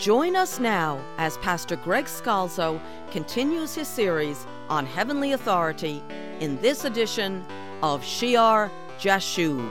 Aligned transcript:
Join 0.00 0.34
us 0.34 0.58
now 0.58 0.98
as 1.18 1.36
Pastor 1.36 1.76
Greg 1.76 2.06
Scalzo 2.06 2.80
continues 3.10 3.74
his 3.74 3.86
series 3.86 4.46
on 4.70 4.86
heavenly 4.86 5.32
authority 5.32 6.02
in 6.40 6.58
this 6.62 6.86
edition 6.86 7.44
of 7.82 8.02
Shear 8.02 8.70
Jashub. 8.98 9.70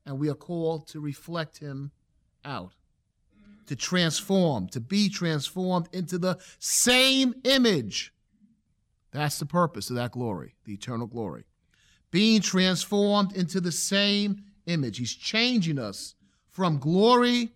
and 0.05 0.19
we 0.19 0.29
are 0.29 0.35
called 0.35 0.87
to 0.89 0.99
reflect 0.99 1.57
him 1.59 1.91
out, 2.45 2.73
to 3.67 3.75
transform, 3.75 4.67
to 4.69 4.79
be 4.79 5.09
transformed 5.09 5.87
into 5.91 6.17
the 6.17 6.37
same 6.59 7.33
image. 7.43 8.13
That's 9.11 9.39
the 9.39 9.45
purpose 9.45 9.89
of 9.89 9.95
that 9.95 10.11
glory, 10.11 10.55
the 10.65 10.73
eternal 10.73 11.07
glory. 11.07 11.45
Being 12.11 12.41
transformed 12.41 13.35
into 13.35 13.61
the 13.61 13.71
same 13.71 14.43
image. 14.65 14.97
He's 14.97 15.15
changing 15.15 15.79
us 15.79 16.15
from 16.49 16.77
glory 16.77 17.53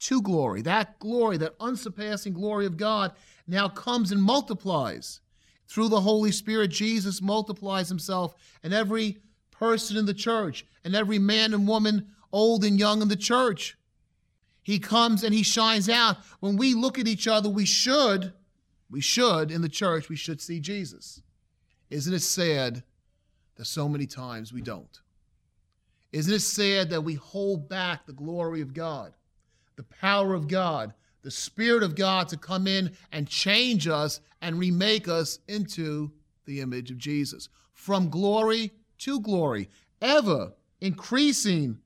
to 0.00 0.22
glory. 0.22 0.62
That 0.62 0.98
glory, 0.98 1.36
that 1.38 1.54
unsurpassing 1.60 2.32
glory 2.32 2.66
of 2.66 2.76
God, 2.76 3.12
now 3.46 3.68
comes 3.68 4.12
and 4.12 4.22
multiplies. 4.22 5.20
Through 5.66 5.88
the 5.88 6.00
Holy 6.00 6.32
Spirit, 6.32 6.68
Jesus 6.68 7.20
multiplies 7.20 7.88
himself, 7.88 8.34
and 8.62 8.72
every 8.72 9.18
person 9.50 9.96
in 9.96 10.06
the 10.06 10.14
church, 10.14 10.64
and 10.84 10.94
every 10.94 11.18
man 11.18 11.52
and 11.52 11.68
woman, 11.68 12.08
old 12.32 12.64
and 12.64 12.78
young 12.78 13.02
in 13.02 13.08
the 13.08 13.16
church. 13.16 13.76
He 14.62 14.78
comes 14.78 15.24
and 15.24 15.34
he 15.34 15.42
shines 15.42 15.88
out. 15.88 16.18
When 16.40 16.56
we 16.56 16.74
look 16.74 16.98
at 16.98 17.08
each 17.08 17.26
other, 17.26 17.48
we 17.48 17.64
should, 17.64 18.32
we 18.90 19.00
should, 19.00 19.50
in 19.50 19.62
the 19.62 19.68
church, 19.68 20.08
we 20.08 20.16
should 20.16 20.40
see 20.40 20.60
Jesus. 20.60 21.22
Isn't 21.90 22.12
it 22.12 22.22
sad 22.22 22.82
that 23.56 23.64
so 23.64 23.88
many 23.88 24.06
times 24.06 24.52
we 24.52 24.60
don't? 24.60 25.00
Isn't 26.12 26.34
it 26.34 26.40
sad 26.40 26.90
that 26.90 27.02
we 27.02 27.14
hold 27.14 27.68
back 27.68 28.06
the 28.06 28.12
glory 28.12 28.60
of 28.60 28.74
God? 28.74 29.14
The 29.78 29.84
power 29.84 30.34
of 30.34 30.48
God, 30.48 30.92
the 31.22 31.30
Spirit 31.30 31.84
of 31.84 31.94
God 31.94 32.28
to 32.28 32.36
come 32.36 32.66
in 32.66 32.90
and 33.12 33.28
change 33.28 33.86
us 33.86 34.20
and 34.42 34.58
remake 34.58 35.06
us 35.06 35.38
into 35.46 36.10
the 36.46 36.60
image 36.60 36.90
of 36.90 36.98
Jesus. 36.98 37.48
From 37.72 38.10
glory 38.10 38.72
to 38.98 39.20
glory, 39.20 39.68
ever 40.02 40.52
increasing 40.80 41.78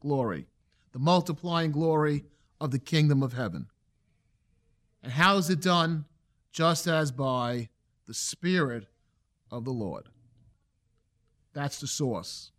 glory, 0.00 0.46
the 0.92 0.98
multiplying 0.98 1.70
glory 1.70 2.24
of 2.62 2.70
the 2.70 2.78
kingdom 2.78 3.22
of 3.22 3.34
heaven. 3.34 3.66
And 5.02 5.12
how 5.12 5.36
is 5.36 5.50
it 5.50 5.60
done? 5.60 6.06
Just 6.50 6.86
as 6.86 7.12
by 7.12 7.68
the 8.06 8.14
Spirit 8.14 8.86
of 9.50 9.66
the 9.66 9.70
Lord. 9.70 10.08
That's 11.52 11.78
the 11.78 11.86
source, 11.86 12.52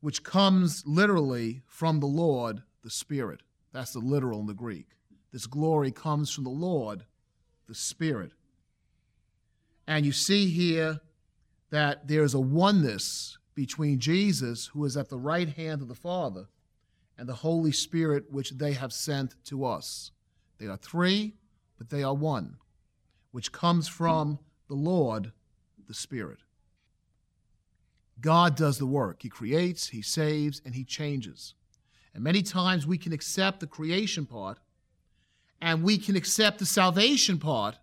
which 0.00 0.22
comes 0.22 0.82
literally 0.86 1.60
from 1.66 2.00
the 2.00 2.06
Lord 2.06 2.62
the 2.82 2.90
Spirit. 2.90 3.40
That's 3.72 3.92
the 3.92 4.00
literal 4.00 4.40
in 4.40 4.46
the 4.46 4.54
Greek. 4.54 4.88
This 5.32 5.46
glory 5.46 5.92
comes 5.92 6.30
from 6.30 6.44
the 6.44 6.50
Lord, 6.50 7.04
the 7.68 7.74
Spirit. 7.74 8.32
And 9.86 10.04
you 10.04 10.12
see 10.12 10.48
here 10.48 11.00
that 11.70 12.08
there's 12.08 12.34
a 12.34 12.40
oneness 12.40 13.38
between 13.54 13.98
Jesus, 13.98 14.66
who 14.68 14.84
is 14.84 14.96
at 14.96 15.08
the 15.08 15.18
right 15.18 15.48
hand 15.48 15.82
of 15.82 15.88
the 15.88 15.94
Father, 15.94 16.46
and 17.18 17.28
the 17.28 17.34
Holy 17.34 17.72
Spirit, 17.72 18.24
which 18.30 18.50
they 18.50 18.72
have 18.72 18.92
sent 18.92 19.34
to 19.44 19.64
us. 19.64 20.12
They 20.58 20.66
are 20.66 20.76
three, 20.76 21.34
but 21.78 21.90
they 21.90 22.02
are 22.02 22.14
one, 22.14 22.56
which 23.32 23.52
comes 23.52 23.88
from 23.88 24.38
the 24.68 24.74
Lord, 24.74 25.32
the 25.86 25.94
Spirit. 25.94 26.38
God 28.20 28.56
does 28.56 28.78
the 28.78 28.86
work. 28.86 29.22
He 29.22 29.28
creates, 29.28 29.88
He 29.88 30.02
saves, 30.02 30.60
and 30.64 30.74
He 30.74 30.84
changes. 30.84 31.54
And 32.14 32.24
many 32.24 32.42
times 32.42 32.86
we 32.86 32.98
can 32.98 33.12
accept 33.12 33.60
the 33.60 33.66
creation 33.66 34.26
part 34.26 34.58
and 35.60 35.82
we 35.82 35.98
can 35.98 36.16
accept 36.16 36.58
the 36.58 36.66
salvation 36.66 37.38
part, 37.38 37.78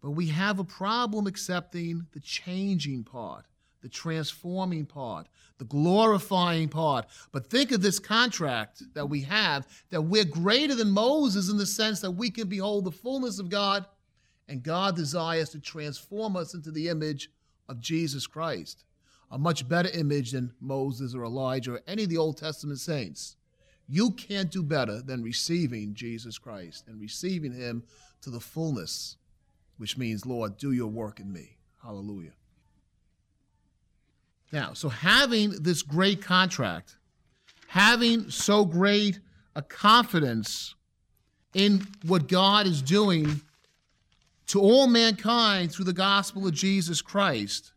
but 0.00 0.12
we 0.12 0.28
have 0.28 0.58
a 0.58 0.64
problem 0.64 1.26
accepting 1.26 2.06
the 2.12 2.20
changing 2.20 3.04
part, 3.04 3.44
the 3.82 3.88
transforming 3.88 4.86
part, 4.86 5.26
the 5.58 5.64
glorifying 5.64 6.68
part. 6.68 7.06
But 7.32 7.50
think 7.50 7.72
of 7.72 7.82
this 7.82 7.98
contract 7.98 8.82
that 8.94 9.10
we 9.10 9.22
have 9.22 9.66
that 9.90 10.02
we're 10.02 10.24
greater 10.24 10.74
than 10.74 10.90
Moses 10.90 11.50
in 11.50 11.58
the 11.58 11.66
sense 11.66 12.00
that 12.00 12.12
we 12.12 12.30
can 12.30 12.48
behold 12.48 12.84
the 12.84 12.92
fullness 12.92 13.38
of 13.38 13.50
God, 13.50 13.84
and 14.48 14.62
God 14.62 14.96
desires 14.96 15.50
to 15.50 15.60
transform 15.60 16.36
us 16.36 16.54
into 16.54 16.70
the 16.70 16.88
image 16.88 17.30
of 17.68 17.80
Jesus 17.80 18.26
Christ 18.26 18.84
a 19.30 19.38
much 19.38 19.68
better 19.68 19.88
image 19.90 20.32
than 20.32 20.52
Moses 20.60 21.14
or 21.14 21.24
Elijah 21.24 21.74
or 21.74 21.80
any 21.86 22.04
of 22.04 22.08
the 22.08 22.18
Old 22.18 22.36
Testament 22.36 22.80
saints. 22.80 23.36
You 23.88 24.12
can't 24.12 24.50
do 24.50 24.62
better 24.62 25.02
than 25.02 25.22
receiving 25.22 25.94
Jesus 25.94 26.38
Christ 26.38 26.84
and 26.86 27.00
receiving 27.00 27.52
him 27.52 27.82
to 28.22 28.30
the 28.30 28.40
fullness, 28.40 29.16
which 29.78 29.96
means, 29.96 30.26
Lord, 30.26 30.56
do 30.56 30.72
your 30.72 30.88
work 30.88 31.20
in 31.20 31.32
me. 31.32 31.56
Hallelujah. 31.82 32.32
Now, 34.52 34.74
so 34.74 34.88
having 34.88 35.50
this 35.62 35.82
great 35.82 36.22
contract, 36.22 36.96
having 37.68 38.30
so 38.30 38.64
great 38.64 39.20
a 39.54 39.62
confidence 39.62 40.74
in 41.54 41.86
what 42.04 42.28
God 42.28 42.66
is 42.66 42.82
doing 42.82 43.40
to 44.48 44.60
all 44.60 44.86
mankind 44.86 45.72
through 45.72 45.84
the 45.84 45.92
gospel 45.92 46.46
of 46.46 46.54
Jesus 46.54 47.00
Christ, 47.00 47.72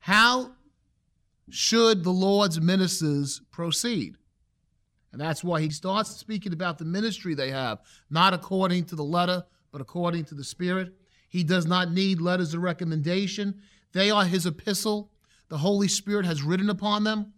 how 0.00 0.52
should 1.50 2.04
the 2.04 2.10
Lord's 2.10 2.60
ministers 2.60 3.40
proceed. 3.50 4.16
And 5.12 5.20
that's 5.20 5.42
why 5.42 5.60
he 5.60 5.70
starts 5.70 6.10
speaking 6.10 6.52
about 6.52 6.78
the 6.78 6.84
ministry 6.84 7.34
they 7.34 7.50
have, 7.50 7.78
not 8.10 8.34
according 8.34 8.84
to 8.86 8.96
the 8.96 9.04
letter, 9.04 9.44
but 9.72 9.80
according 9.80 10.24
to 10.26 10.34
the 10.34 10.44
Spirit. 10.44 10.92
He 11.28 11.44
does 11.44 11.66
not 11.66 11.92
need 11.92 12.20
letters 12.20 12.54
of 12.54 12.62
recommendation. 12.62 13.60
They 13.92 14.10
are 14.10 14.24
his 14.24 14.46
epistle. 14.46 15.10
The 15.48 15.58
Holy 15.58 15.88
Spirit 15.88 16.26
has 16.26 16.42
written 16.42 16.70
upon 16.70 17.04
them. 17.04 17.32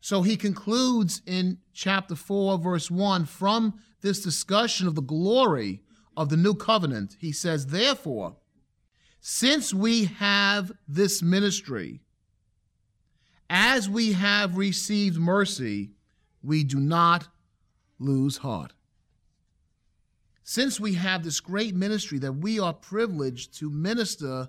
So 0.00 0.22
he 0.22 0.36
concludes 0.36 1.22
in 1.26 1.58
chapter 1.72 2.14
4, 2.14 2.58
verse 2.58 2.90
1 2.90 3.24
from 3.26 3.80
this 4.02 4.22
discussion 4.22 4.86
of 4.86 4.94
the 4.94 5.02
glory 5.02 5.82
of 6.16 6.28
the 6.28 6.36
new 6.36 6.54
covenant. 6.54 7.16
He 7.18 7.32
says, 7.32 7.66
Therefore, 7.66 8.36
since 9.20 9.74
we 9.74 10.04
have 10.04 10.70
this 10.86 11.22
ministry, 11.22 12.02
as 13.48 13.88
we 13.88 14.12
have 14.12 14.56
received 14.56 15.18
mercy, 15.18 15.90
we 16.42 16.64
do 16.64 16.78
not 16.78 17.28
lose 17.98 18.38
heart. 18.38 18.72
Since 20.42 20.78
we 20.78 20.94
have 20.94 21.24
this 21.24 21.40
great 21.40 21.74
ministry 21.74 22.18
that 22.20 22.32
we 22.32 22.60
are 22.60 22.72
privileged 22.72 23.58
to 23.58 23.68
minister 23.68 24.48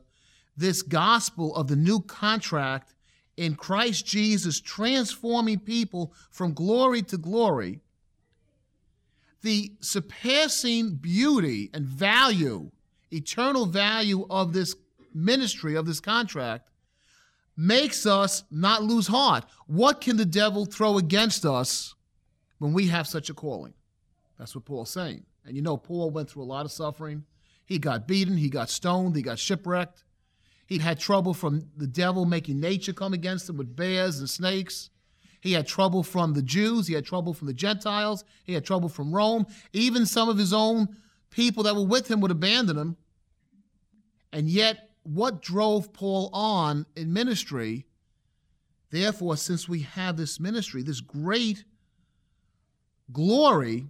this 0.55 0.81
gospel 0.81 1.55
of 1.55 1.67
the 1.67 1.75
new 1.75 2.01
contract 2.01 2.93
in 3.35 3.55
Christ 3.55 4.05
Jesus, 4.05 4.59
transforming 4.59 5.59
people 5.59 6.13
from 6.29 6.53
glory 6.53 7.03
to 7.03 7.17
glory, 7.17 7.79
the 9.41 9.71
surpassing 9.79 10.95
beauty 10.95 11.69
and 11.73 11.85
value, 11.85 12.71
eternal 13.11 13.67
value 13.67 14.25
of 14.29 14.53
this 14.53 14.75
ministry, 15.13 15.75
of 15.75 15.85
this 15.85 15.99
contract, 15.99 16.69
makes 17.57 18.05
us 18.05 18.43
not 18.51 18.83
lose 18.83 19.07
heart. 19.07 19.43
What 19.65 19.99
can 19.99 20.15
the 20.15 20.25
devil 20.25 20.65
throw 20.65 20.97
against 20.97 21.43
us 21.43 21.95
when 22.59 22.71
we 22.71 22.87
have 22.87 23.07
such 23.07 23.29
a 23.29 23.33
calling? 23.33 23.73
That's 24.37 24.55
what 24.55 24.65
Paul's 24.65 24.91
saying. 24.91 25.25
And 25.43 25.55
you 25.55 25.63
know, 25.63 25.75
Paul 25.75 26.11
went 26.11 26.29
through 26.29 26.43
a 26.43 26.45
lot 26.45 26.65
of 26.65 26.71
suffering. 26.71 27.25
He 27.65 27.79
got 27.79 28.07
beaten, 28.07 28.37
he 28.37 28.49
got 28.49 28.69
stoned, 28.69 29.15
he 29.15 29.21
got 29.21 29.39
shipwrecked. 29.39 30.03
He'd 30.67 30.81
had 30.81 30.99
trouble 30.99 31.33
from 31.33 31.63
the 31.75 31.87
devil 31.87 32.25
making 32.25 32.59
nature 32.59 32.93
come 32.93 33.13
against 33.13 33.49
him 33.49 33.57
with 33.57 33.75
bears 33.75 34.19
and 34.19 34.29
snakes. 34.29 34.89
He 35.39 35.53
had 35.53 35.65
trouble 35.65 36.03
from 36.03 36.33
the 36.33 36.41
Jews. 36.41 36.87
He 36.87 36.93
had 36.93 37.05
trouble 37.05 37.33
from 37.33 37.47
the 37.47 37.53
Gentiles. 37.53 38.25
He 38.43 38.53
had 38.53 38.65
trouble 38.65 38.89
from 38.89 39.13
Rome. 39.13 39.47
Even 39.71 40.05
some 40.05 40.29
of 40.29 40.37
his 40.37 40.51
own 40.51 40.89
people 41.29 41.63
that 41.63 41.75
were 41.75 41.85
with 41.85 42.09
him 42.09 42.19
would 42.21 42.31
abandon 42.31 42.77
him. 42.77 42.97
And 44.33 44.49
yet, 44.49 44.86
what 45.07 45.41
drove 45.41 45.93
Paul 45.93 46.29
on 46.33 46.85
in 46.97 47.13
ministry? 47.13 47.85
Therefore, 48.89 49.37
since 49.37 49.67
we 49.67 49.81
have 49.81 50.17
this 50.17 50.39
ministry, 50.39 50.83
this 50.83 50.99
great 50.99 51.63
glory, 53.11 53.87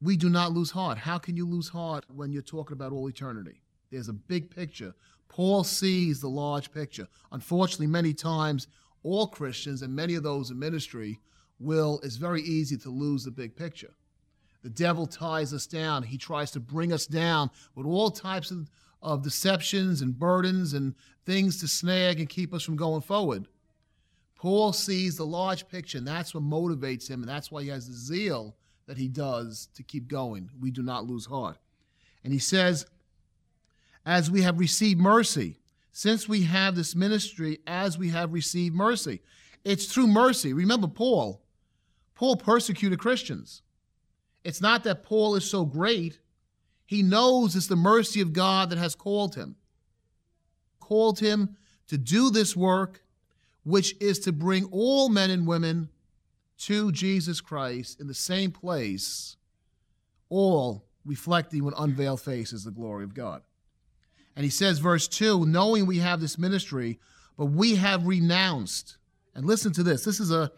we 0.00 0.16
do 0.16 0.28
not 0.28 0.52
lose 0.52 0.70
heart. 0.70 0.98
How 0.98 1.18
can 1.18 1.36
you 1.36 1.46
lose 1.48 1.68
heart 1.68 2.04
when 2.14 2.30
you're 2.30 2.42
talking 2.42 2.74
about 2.74 2.92
all 2.92 3.08
eternity? 3.08 3.60
There's 3.90 4.08
a 4.08 4.12
big 4.12 4.54
picture. 4.54 4.94
Paul 5.28 5.64
sees 5.64 6.20
the 6.20 6.28
large 6.28 6.70
picture. 6.72 7.08
Unfortunately, 7.32 7.88
many 7.88 8.14
times, 8.14 8.68
all 9.02 9.26
Christians 9.26 9.82
and 9.82 9.94
many 9.94 10.14
of 10.14 10.22
those 10.22 10.50
in 10.50 10.58
ministry 10.58 11.18
will, 11.58 12.00
it's 12.04 12.16
very 12.16 12.42
easy 12.42 12.76
to 12.76 12.88
lose 12.88 13.24
the 13.24 13.30
big 13.30 13.56
picture. 13.56 13.94
The 14.62 14.70
devil 14.70 15.06
ties 15.06 15.52
us 15.52 15.66
down. 15.66 16.04
He 16.04 16.18
tries 16.18 16.50
to 16.52 16.60
bring 16.60 16.92
us 16.92 17.06
down 17.06 17.50
with 17.74 17.86
all 17.86 18.10
types 18.10 18.50
of, 18.50 18.70
of 19.04 19.22
deceptions 19.22 20.00
and 20.00 20.18
burdens 20.18 20.74
and 20.74 20.94
things 21.24 21.60
to 21.60 21.68
snag 21.68 22.18
and 22.18 22.28
keep 22.28 22.52
us 22.52 22.62
from 22.62 22.76
going 22.76 23.02
forward. 23.02 23.46
Paul 24.34 24.72
sees 24.72 25.16
the 25.16 25.26
large 25.26 25.68
picture, 25.68 25.98
and 25.98 26.06
that's 26.06 26.34
what 26.34 26.42
motivates 26.42 27.08
him, 27.08 27.20
and 27.20 27.28
that's 27.28 27.52
why 27.52 27.62
he 27.62 27.68
has 27.68 27.86
the 27.86 27.94
zeal 27.94 28.56
that 28.86 28.98
he 28.98 29.08
does 29.08 29.68
to 29.74 29.82
keep 29.82 30.08
going. 30.08 30.50
We 30.60 30.70
do 30.70 30.82
not 30.82 31.06
lose 31.06 31.26
heart. 31.26 31.56
And 32.24 32.32
he 32.32 32.38
says, 32.38 32.86
as 34.04 34.30
we 34.30 34.42
have 34.42 34.58
received 34.58 35.00
mercy, 35.00 35.58
since 35.92 36.28
we 36.28 36.42
have 36.42 36.74
this 36.74 36.96
ministry, 36.96 37.60
as 37.68 37.96
we 37.96 38.08
have 38.08 38.32
received 38.32 38.74
mercy. 38.74 39.22
It's 39.64 39.86
through 39.86 40.08
mercy. 40.08 40.52
Remember, 40.52 40.88
Paul. 40.88 41.40
Paul 42.16 42.36
persecuted 42.36 42.98
Christians. 42.98 43.62
It's 44.42 44.60
not 44.60 44.82
that 44.84 45.04
Paul 45.04 45.36
is 45.36 45.48
so 45.48 45.64
great. 45.64 46.18
He 46.86 47.02
knows 47.02 47.56
it's 47.56 47.66
the 47.66 47.76
mercy 47.76 48.20
of 48.20 48.32
God 48.32 48.70
that 48.70 48.78
has 48.78 48.94
called 48.94 49.34
him. 49.34 49.56
Called 50.80 51.18
him 51.18 51.56
to 51.88 51.98
do 51.98 52.30
this 52.30 52.56
work, 52.56 53.02
which 53.64 53.94
is 54.00 54.18
to 54.20 54.32
bring 54.32 54.66
all 54.66 55.08
men 55.08 55.30
and 55.30 55.46
women 55.46 55.88
to 56.58 56.92
Jesus 56.92 57.40
Christ 57.40 58.00
in 58.00 58.06
the 58.06 58.14
same 58.14 58.50
place, 58.50 59.36
all 60.28 60.84
reflecting 61.04 61.64
with 61.64 61.74
unveiled 61.78 62.20
faces 62.20 62.64
the 62.64 62.70
glory 62.70 63.04
of 63.04 63.14
God. 63.14 63.42
And 64.36 64.44
he 64.44 64.50
says, 64.50 64.78
verse 64.78 65.08
2 65.08 65.46
knowing 65.46 65.86
we 65.86 65.98
have 65.98 66.20
this 66.20 66.38
ministry, 66.38 66.98
but 67.36 67.46
we 67.46 67.76
have 67.76 68.06
renounced. 68.06 68.96
And 69.34 69.44
listen 69.46 69.72
to 69.74 69.82
this 69.82 70.04
this 70.04 70.20
is 70.20 70.30
a, 70.30 70.50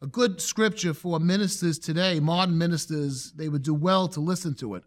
a 0.00 0.06
good 0.06 0.40
scripture 0.40 0.94
for 0.94 1.18
ministers 1.20 1.78
today, 1.78 2.20
modern 2.20 2.58
ministers. 2.58 3.32
They 3.32 3.48
would 3.48 3.62
do 3.62 3.74
well 3.74 4.08
to 4.08 4.20
listen 4.20 4.54
to 4.56 4.74
it. 4.74 4.84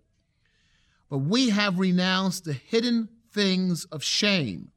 But 1.09 1.19
we 1.19 1.49
have 1.49 1.79
renounced 1.79 2.45
the 2.45 2.53
hidden 2.53 3.09
things 3.31 3.85
of 3.85 4.03
shame, 4.03 4.71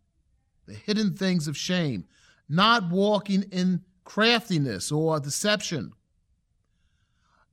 the 0.66 0.74
hidden 0.74 1.14
things 1.14 1.48
of 1.48 1.56
shame, 1.56 2.04
not 2.48 2.90
walking 2.90 3.44
in 3.50 3.82
craftiness 4.04 4.92
or 4.92 5.18
deception, 5.20 5.92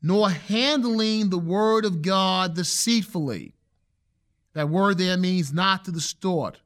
nor 0.02 0.30
handling 0.30 1.30
the 1.30 1.38
word 1.38 1.86
of 1.86 2.02
God 2.02 2.56
deceitfully 2.56 3.58
that 4.58 4.70
word 4.70 4.98
there 4.98 5.18
means 5.18 5.54
not 5.54 5.86
to 5.86 5.92
distort, 5.92 6.62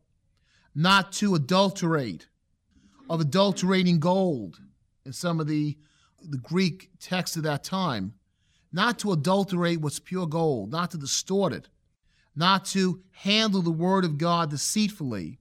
not 0.73 1.11
to 1.11 1.35
adulterate, 1.35 2.27
of 3.09 3.19
adulterating 3.19 3.99
gold 3.99 4.61
in 5.05 5.11
some 5.11 5.41
of 5.41 5.47
the, 5.47 5.77
the 6.23 6.37
Greek 6.37 6.89
texts 7.01 7.35
of 7.35 7.43
that 7.43 7.65
time. 7.65 8.13
Not 8.71 8.97
to 8.99 9.11
adulterate 9.11 9.81
what's 9.81 9.99
pure 9.99 10.25
gold, 10.25 10.71
not 10.71 10.91
to 10.91 10.97
distort 10.97 11.51
it, 11.51 11.67
not 12.35 12.65
to 12.65 13.01
handle 13.11 13.61
the 13.61 13.71
word 13.71 14.05
of 14.05 14.17
God 14.17 14.49
deceitfully, 14.49 15.39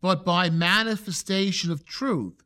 but 0.00 0.24
by 0.24 0.48
manifestation 0.50 1.70
of 1.70 1.84
truth, 1.84 2.42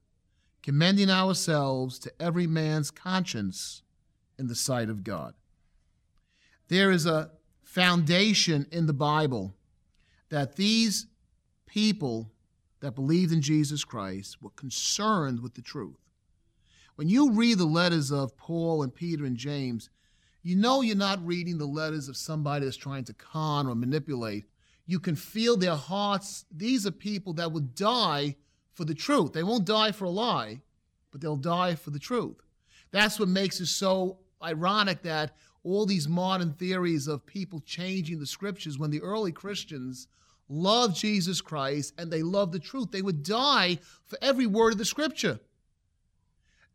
commending 0.63 1.11
ourselves 1.11 1.99
to 2.01 2.13
every 2.21 2.47
man's 2.47 2.91
conscience 2.91 3.83
in 4.39 4.49
the 4.49 4.55
sight 4.55 4.89
of 4.89 5.05
God. 5.05 5.35
There 6.69 6.91
is 6.91 7.07
a 7.07 7.31
foundation 7.63 8.67
in 8.73 8.87
the 8.87 8.93
Bible 8.93 9.55
that 10.31 10.57
these 10.57 11.07
people 11.67 12.31
that 12.81 12.95
believed 12.95 13.33
in 13.33 13.43
Jesus 13.43 13.85
Christ 13.85 14.43
were 14.43 14.51
concerned 14.51 15.41
with 15.41 15.55
the 15.55 15.63
truth. 15.63 15.99
When 16.97 17.09
you 17.09 17.33
read 17.33 17.59
the 17.59 17.65
letters 17.65 18.11
of 18.13 18.37
Paul 18.37 18.83
and 18.83 18.95
Peter 18.95 19.25
and 19.25 19.37
James, 19.37 19.91
you 20.45 20.57
know 20.57 20.83
you're 20.83 20.95
not 20.95 21.27
reading 21.27 21.57
the 21.57 21.65
letters 21.65 22.07
of 22.09 22.19
somebody 22.19 22.67
that's 22.67 22.77
trying 22.77 23.05
to 23.05 23.15
con 23.15 23.67
or 23.67 23.75
manipulate. 23.75 24.45
You 24.87 25.01
can 25.01 25.17
feel 25.17 25.57
their 25.57 25.75
hearts. 25.75 26.45
These 26.55 26.87
are 26.87 26.91
people 26.91 27.33
that 27.35 27.51
would 27.51 27.75
die 27.75 28.37
for 28.75 28.85
the 28.85 28.95
truth. 28.95 29.33
They 29.33 29.43
won't 29.43 29.65
die 29.65 29.91
for 29.91 30.05
a 30.05 30.11
lie, 30.11 30.61
but 31.11 31.23
they'll 31.23 31.37
die 31.37 31.75
for 31.75 31.91
the 31.91 31.99
truth. 31.99 32.37
That's 32.91 33.19
what 33.19 33.31
makes 33.31 33.59
it 33.61 33.67
so 33.67 34.19
ironic 34.43 35.03
that 35.03 35.35
all 35.63 35.87
these 35.87 36.09
modern 36.09 36.53
theories 36.53 37.09
of 37.09 37.25
people 37.25 37.61
changing 37.61 38.21
the 38.21 38.27
scriptures 38.27 38.79
when 38.79 38.91
the 38.91 39.01
early 39.01 39.33
Christians 39.33 40.09
loved 40.51 40.95
Jesus 40.95 41.41
Christ 41.41 41.95
and 41.97 42.11
they 42.11 42.23
loved 42.23 42.53
the 42.53 42.59
truth. 42.59 42.91
They 42.91 43.01
would 43.01 43.23
die 43.23 43.79
for 44.05 44.19
every 44.21 44.47
word 44.47 44.73
of 44.73 44.79
the 44.79 44.85
scripture. 44.85 45.41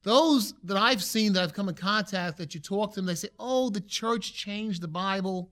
Those 0.04 0.54
that 0.64 0.78
I've 0.78 1.04
seen 1.04 1.34
that 1.34 1.44
I've 1.44 1.54
come 1.54 1.70
in 1.70 1.76
contact 1.76 2.38
that 2.38 2.54
you 2.54 2.62
talk 2.62 2.94
to 2.94 2.96
them, 2.98 3.06
they 3.06 3.16
say, 3.16 3.30
oh, 3.40 3.70
the 3.70 3.82
church 3.82 4.34
changed 4.34 4.82
the 4.82 4.88
Bible, 4.88 5.50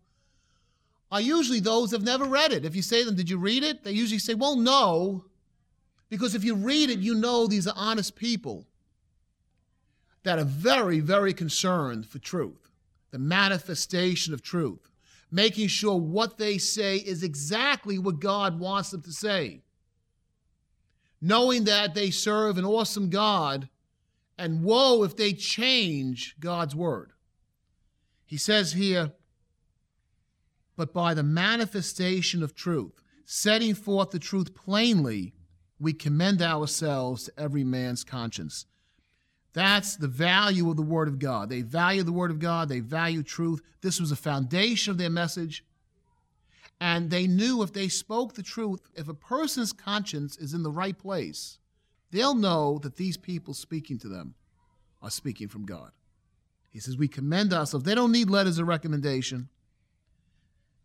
are 1.11 1.21
usually 1.21 1.59
those 1.59 1.91
that 1.91 1.97
have 1.97 2.05
never 2.05 2.25
read 2.25 2.51
it. 2.51 2.65
If 2.65 2.75
you 2.75 2.81
say 2.81 2.99
to 2.99 3.05
them, 3.05 3.15
did 3.15 3.29
you 3.29 3.37
read 3.37 3.63
it? 3.63 3.83
They 3.83 3.91
usually 3.91 4.19
say, 4.19 4.33
well, 4.33 4.55
no. 4.55 5.25
Because 6.09 6.35
if 6.35 6.43
you 6.43 6.55
read 6.55 6.89
it, 6.89 6.99
you 6.99 7.15
know 7.15 7.47
these 7.47 7.67
are 7.67 7.73
honest 7.75 8.15
people 8.15 8.65
that 10.23 10.39
are 10.39 10.45
very, 10.45 10.99
very 10.99 11.33
concerned 11.33 12.05
for 12.05 12.19
truth 12.19 12.67
the 13.11 13.19
manifestation 13.19 14.33
of 14.33 14.41
truth, 14.41 14.89
making 15.31 15.67
sure 15.67 15.95
what 15.95 16.37
they 16.37 16.57
say 16.57 16.97
is 16.97 17.23
exactly 17.23 17.97
what 17.97 18.19
God 18.19 18.59
wants 18.59 18.91
them 18.91 19.01
to 19.03 19.11
say, 19.11 19.61
knowing 21.21 21.63
that 21.63 21.93
they 21.93 22.11
serve 22.11 22.57
an 22.57 22.65
awesome 22.65 23.09
God, 23.09 23.69
and 24.37 24.63
woe 24.63 25.03
if 25.03 25.15
they 25.15 25.33
change 25.33 26.35
God's 26.39 26.75
word. 26.75 27.11
He 28.25 28.37
says 28.37 28.73
here, 28.73 29.11
but 30.75 30.93
by 30.93 31.13
the 31.13 31.23
manifestation 31.23 32.43
of 32.43 32.53
truth, 32.53 33.01
setting 33.25 33.73
forth 33.73 34.11
the 34.11 34.19
truth 34.19 34.53
plainly, 34.53 35.33
we 35.79 35.93
commend 35.93 36.41
ourselves 36.41 37.25
to 37.25 37.39
every 37.39 37.63
man's 37.63 38.03
conscience. 38.03 38.65
That's 39.53 39.95
the 39.95 40.07
value 40.07 40.69
of 40.69 40.77
the 40.77 40.83
Word 40.83 41.07
of 41.07 41.17
God. 41.17 41.49
They 41.49 41.61
value 41.61 42.03
the 42.03 42.11
Word 42.11 42.29
of 42.29 42.37
God, 42.39 42.69
they 42.69 42.79
value 42.79 43.23
truth. 43.23 43.61
This 43.81 43.99
was 43.99 44.11
the 44.11 44.15
foundation 44.15 44.91
of 44.91 44.99
their 44.99 45.09
message. 45.09 45.65
And 46.79 47.09
they 47.09 47.25
knew 47.25 47.63
if 47.63 47.73
they 47.73 47.87
spoke 47.87 48.35
the 48.35 48.43
truth, 48.43 48.81
if 48.93 49.07
a 49.07 49.15
person's 49.15 49.73
conscience 49.73 50.37
is 50.37 50.53
in 50.53 50.61
the 50.61 50.71
right 50.71 50.97
place, 50.97 51.57
they'll 52.11 52.35
know 52.35 52.79
that 52.83 52.95
these 52.95 53.17
people 53.17 53.53
speaking 53.53 53.97
to 53.99 54.07
them 54.07 54.35
are 55.01 55.09
speaking 55.09 55.47
from 55.47 55.65
God. 55.65 55.91
He 56.71 56.79
says, 56.79 56.97
We 56.97 57.07
commend 57.07 57.53
ourselves. 57.53 57.85
They 57.85 57.95
don't 57.95 58.11
need 58.11 58.29
letters 58.29 58.59
of 58.59 58.67
recommendation, 58.67 59.49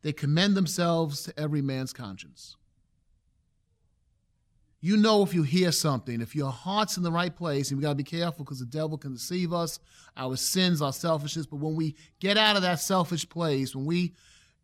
they 0.03 0.13
commend 0.13 0.57
themselves 0.57 1.23
to 1.25 1.39
every 1.39 1.63
man's 1.63 1.93
conscience. 1.93 2.57
You 4.85 4.97
know 4.97 5.23
if 5.23 5.33
you 5.33 5.45
hear 5.45 5.71
something, 5.71 6.21
if 6.21 6.35
your 6.35 6.51
heart's 6.51 6.97
in 6.97 7.05
the 7.05 7.13
right 7.13 7.35
place, 7.35 7.71
and 7.71 7.79
we 7.79 7.83
got 7.83 7.91
to 7.91 7.95
be 7.95 8.03
careful 8.03 8.45
because 8.45 8.59
the 8.59 8.67
devil 8.67 8.99
can 8.99 9.13
deceive 9.13 9.53
us, 9.53 9.79
our 10.17 10.35
sins, 10.35 10.83
our 10.83 10.93
selfishness. 10.93 11.47
But 11.47 11.61
when 11.61 11.77
we 11.77 11.95
get 12.19 12.37
out 12.37 12.57
of 12.57 12.63
that 12.63 12.81
selfish 12.81 13.29
place, 13.29 13.77
when 13.77 13.85
we 13.85 14.15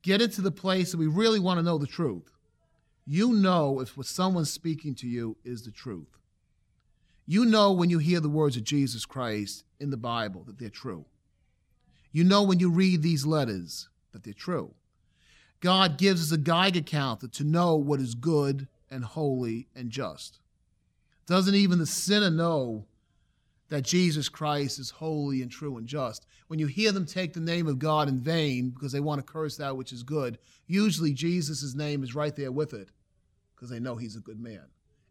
get 0.03 0.21
into 0.21 0.41
the 0.41 0.51
place 0.51 0.91
that 0.91 0.99
we 0.99 1.07
really 1.07 1.39
want 1.39 1.59
to 1.59 1.63
know 1.63 1.79
the 1.79 1.87
truth, 1.87 2.33
you 3.07 3.33
know 3.33 3.79
if 3.79 3.97
what 3.97 4.07
someone's 4.07 4.51
speaking 4.51 4.97
to 4.97 5.07
you 5.07 5.37
is 5.45 5.63
the 5.63 5.71
truth. 5.71 6.19
You 7.31 7.45
know 7.45 7.73
when 7.73 7.91
you 7.91 7.99
hear 7.99 8.21
the 8.21 8.31
words 8.31 8.57
of 8.57 8.65
Jesus 8.65 9.05
Christ 9.05 9.63
in 9.79 9.91
the 9.91 9.99
Bible 9.99 10.45
that 10.45 10.59
they're 10.59 10.71
true. 10.71 11.05
You 12.11 12.25
know 12.25 12.43
when 12.43 12.59
you 12.59 12.71
read 12.71 13.03
these 13.03 13.27
letters 13.27 13.91
that 14.13 14.25
they're 14.25 14.33
true. 14.33 14.73
God 15.61 15.99
gives 15.99 16.23
us 16.23 16.33
a 16.33 16.41
Geiger 16.41 16.81
counter 16.81 17.29
to 17.29 17.45
know 17.45 17.77
what 17.77 18.01
is 18.01 18.15
good 18.15 18.67
and 18.91 19.05
holy 19.05 19.69
and 19.77 19.91
just. 19.91 20.41
Doesn't 21.27 21.55
even 21.55 21.79
the 21.79 21.85
sinner 21.85 22.31
know 22.31 22.87
that 23.69 23.83
Jesus 23.83 24.31
Christ 24.31 24.79
is 24.79 24.89
holy 24.89 25.43
and 25.43 25.51
true 25.51 25.77
and 25.77 25.87
just? 25.87 26.25
When 26.47 26.59
you 26.59 26.67
hear 26.67 26.93
them 26.93 27.05
take 27.05 27.35
the 27.35 27.41
name 27.41 27.67
of 27.67 27.79
God 27.79 28.09
in 28.09 28.21
vain 28.21 28.71
because 28.71 28.93
they 28.93 29.01
want 29.01 29.19
to 29.19 29.33
curse 29.33 29.59
that 29.59 29.77
which 29.77 29.93
is 29.93 30.03
good, 30.03 30.39
usually 30.67 31.13
Jesus' 31.13 31.75
name 31.75 32.03
is 32.03 32.15
right 32.15 32.35
there 32.35 32.53
with 32.53 32.73
it 32.73 32.89
because 33.55 33.69
they 33.69 33.81
know 33.81 33.97
he's 33.97 34.17
a 34.17 34.21
good 34.21 34.41
man. 34.41 34.65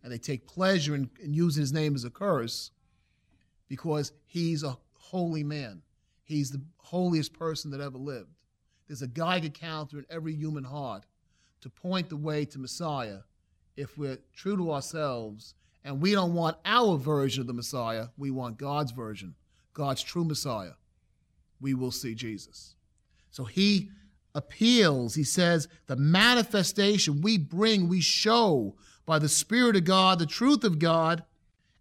And 0.03 0.11
they 0.11 0.17
take 0.17 0.47
pleasure 0.47 0.95
in, 0.95 1.09
in 1.21 1.33
using 1.33 1.61
his 1.61 1.73
name 1.73 1.95
as 1.95 2.03
a 2.03 2.09
curse 2.09 2.71
because 3.67 4.13
he's 4.25 4.63
a 4.63 4.77
holy 4.93 5.43
man. 5.43 5.81
He's 6.23 6.51
the 6.51 6.61
holiest 6.77 7.33
person 7.33 7.71
that 7.71 7.81
ever 7.81 7.97
lived. 7.97 8.29
There's 8.87 9.01
a 9.01 9.07
Geiger 9.07 9.49
counter 9.49 9.99
in 9.99 10.05
every 10.09 10.33
human 10.33 10.63
heart 10.63 11.05
to 11.61 11.69
point 11.69 12.09
the 12.09 12.17
way 12.17 12.45
to 12.45 12.59
Messiah 12.59 13.19
if 13.75 13.97
we're 13.97 14.19
true 14.33 14.57
to 14.57 14.71
ourselves 14.71 15.53
and 15.83 16.01
we 16.01 16.11
don't 16.11 16.33
want 16.33 16.57
our 16.65 16.97
version 16.97 17.41
of 17.41 17.47
the 17.47 17.53
Messiah, 17.53 18.07
we 18.17 18.31
want 18.31 18.57
God's 18.57 18.91
version, 18.91 19.35
God's 19.73 20.03
true 20.03 20.25
Messiah, 20.25 20.73
we 21.61 21.73
will 21.73 21.91
see 21.91 22.13
Jesus. 22.13 22.75
So 23.31 23.45
he 23.45 23.89
appeals, 24.37 25.15
he 25.15 25.23
says, 25.23 25.67
the 25.87 25.95
manifestation 25.95 27.21
we 27.21 27.37
bring, 27.37 27.89
we 27.89 27.99
show 27.99 28.75
by 29.05 29.17
the 29.17 29.27
Spirit 29.27 29.75
of 29.75 29.83
God, 29.83 30.19
the 30.19 30.27
truth 30.27 30.63
of 30.63 30.77
God. 30.77 31.23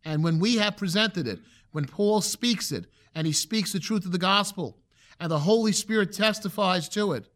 And 0.04 0.25
when 0.25 0.38
we 0.38 0.56
have 0.56 0.76
presented 0.76 1.28
it, 1.28 1.38
when 1.72 1.84
Paul 1.84 2.22
speaks 2.22 2.72
it, 2.72 2.86
and 3.14 3.26
he 3.26 3.32
speaks 3.32 3.72
the 3.72 3.78
truth 3.78 4.06
of 4.06 4.12
the 4.12 4.18
gospel, 4.18 4.78
and 5.20 5.30
the 5.30 5.40
Holy 5.40 5.72
Spirit 5.72 6.12
testifies 6.12 6.88
to 6.90 7.12
it, 7.12 7.28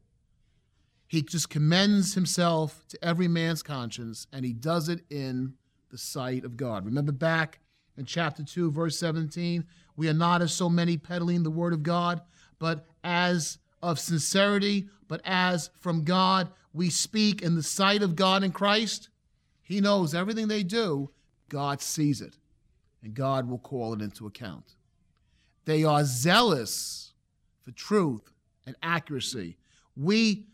he 1.06 1.22
just 1.22 1.50
commends 1.50 2.14
himself 2.14 2.84
to 2.88 3.04
every 3.04 3.28
man's 3.28 3.62
conscience, 3.62 4.26
and 4.32 4.44
he 4.44 4.52
does 4.52 4.88
it 4.88 5.00
in 5.10 5.54
the 5.90 5.98
sight 5.98 6.44
of 6.44 6.56
God. 6.56 6.86
Remember 6.86 7.12
back 7.12 7.58
in 7.98 8.06
chapter 8.06 8.42
2, 8.42 8.70
verse 8.70 8.98
17, 8.98 9.66
we 9.96 10.08
are 10.08 10.14
not 10.14 10.40
as 10.40 10.54
so 10.54 10.70
many 10.70 10.96
peddling 10.96 11.42
the 11.42 11.50
word 11.50 11.72
of 11.72 11.82
God, 11.82 12.22
but 12.58 12.86
as 13.02 13.58
of 13.82 13.98
sincerity, 13.98 14.88
but 15.08 15.20
as 15.24 15.70
from 15.78 16.04
God 16.04 16.50
we 16.72 16.90
speak 16.90 17.42
in 17.42 17.54
the 17.54 17.62
sight 17.62 18.02
of 18.02 18.16
God 18.16 18.42
in 18.42 18.52
Christ. 18.52 19.08
He 19.62 19.80
knows 19.80 20.14
everything 20.14 20.48
they 20.48 20.62
do, 20.62 21.10
God 21.48 21.80
sees 21.80 22.20
it, 22.20 22.36
and 23.02 23.14
God 23.14 23.48
will 23.48 23.58
call 23.58 23.94
it 23.94 24.02
into 24.02 24.26
account. 24.26 24.74
They 25.64 25.84
are 25.84 26.04
zealous 26.04 27.12
for 27.62 27.70
truth 27.72 28.32
and 28.66 28.76
accuracy. 28.82 29.56
We 29.96 30.46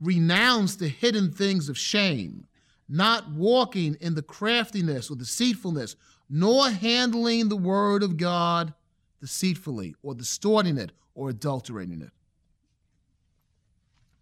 renounce 0.00 0.76
the 0.76 0.88
hidden 0.88 1.32
things 1.32 1.68
of 1.68 1.78
shame, 1.78 2.46
not 2.88 3.30
walking 3.30 3.96
in 4.00 4.14
the 4.14 4.22
craftiness 4.22 5.10
or 5.10 5.16
deceitfulness, 5.16 5.96
nor 6.28 6.70
handling 6.70 7.48
the 7.48 7.56
word 7.56 8.02
of 8.02 8.16
God 8.16 8.72
deceitfully 9.20 9.94
or 10.02 10.14
distorting 10.14 10.78
it 10.78 10.92
or 11.14 11.30
adulterating 11.30 12.00
it. 12.02 12.10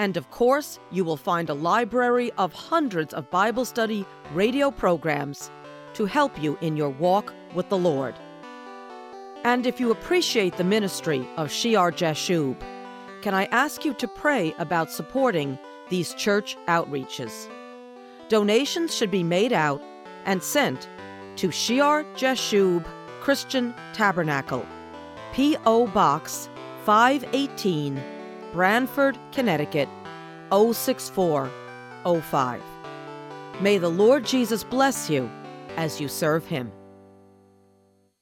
And 0.00 0.16
of 0.16 0.30
course, 0.30 0.78
you 0.90 1.04
will 1.04 1.18
find 1.18 1.50
a 1.50 1.54
library 1.54 2.32
of 2.38 2.54
hundreds 2.54 3.12
of 3.12 3.30
Bible 3.30 3.66
study 3.66 4.06
radio 4.32 4.70
programs 4.70 5.50
to 5.92 6.06
help 6.06 6.42
you 6.42 6.56
in 6.62 6.74
your 6.74 6.88
walk 6.88 7.34
with 7.54 7.68
the 7.68 7.76
Lord. 7.76 8.14
And 9.44 9.66
if 9.66 9.78
you 9.78 9.90
appreciate 9.90 10.56
the 10.56 10.64
ministry 10.64 11.28
of 11.36 11.50
Shear 11.50 11.92
Jashub, 11.92 12.56
can 13.20 13.34
I 13.34 13.44
ask 13.52 13.84
you 13.84 13.92
to 13.92 14.08
pray 14.08 14.54
about 14.56 14.90
supporting 14.90 15.58
these 15.90 16.14
church 16.14 16.56
outreaches? 16.66 17.46
Donations 18.30 18.96
should 18.96 19.10
be 19.10 19.22
made 19.22 19.52
out 19.52 19.82
and 20.24 20.42
sent 20.42 20.88
to 21.36 21.50
Shear 21.50 22.04
Jashub 22.14 22.86
Christian 23.20 23.74
Tabernacle, 23.92 24.64
P.O. 25.34 25.88
Box 25.88 26.48
518, 26.86 28.02
Branford, 28.52 29.18
Connecticut 29.32 29.88
06405. 30.50 32.62
May 33.60 33.78
the 33.78 33.88
Lord 33.88 34.24
Jesus 34.24 34.64
bless 34.64 35.08
you 35.08 35.30
as 35.76 36.00
you 36.00 36.08
serve 36.08 36.44
him. 36.46 36.72